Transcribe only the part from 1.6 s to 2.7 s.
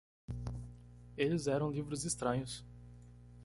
livros estranhos.